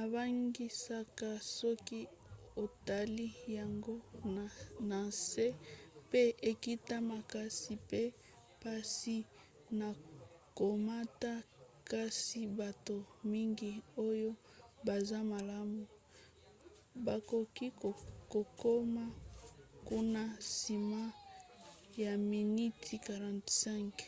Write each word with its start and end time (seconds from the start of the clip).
ebangisaka 0.00 1.30
soki 1.58 2.00
otali 2.62 3.26
yango 3.56 3.96
na 4.90 4.98
nse 5.08 5.46
mpe 6.06 6.22
ekita 6.50 6.96
makasi 7.10 7.72
mpe 7.86 8.02
mpasi 8.58 9.16
na 9.78 9.88
komata 10.58 11.32
kasi 11.90 12.40
bato 12.60 12.96
mingi 13.32 13.72
oyo 14.08 14.30
baza 14.86 15.18
malamu 15.32 15.82
bakoki 17.06 17.66
kokoma 18.32 19.04
kuna 19.88 20.22
nsima 20.40 21.02
ya 22.02 22.12
miniti 22.30 22.94
45 23.06 24.04